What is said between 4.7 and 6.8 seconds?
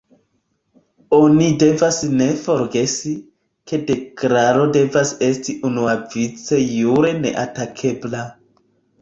devas esti unuavice